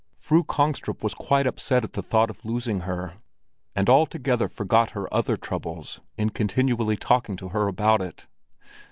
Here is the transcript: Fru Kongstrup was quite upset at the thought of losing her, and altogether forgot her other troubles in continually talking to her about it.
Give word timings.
Fru 0.17 0.43
Kongstrup 0.43 1.03
was 1.03 1.13
quite 1.13 1.45
upset 1.45 1.83
at 1.83 1.93
the 1.93 2.01
thought 2.01 2.31
of 2.31 2.43
losing 2.43 2.79
her, 2.89 3.17
and 3.75 3.87
altogether 3.87 4.47
forgot 4.47 4.89
her 4.97 5.07
other 5.13 5.37
troubles 5.37 5.99
in 6.17 6.31
continually 6.31 6.97
talking 6.97 7.35
to 7.37 7.49
her 7.49 7.67
about 7.67 8.01
it. 8.01 8.25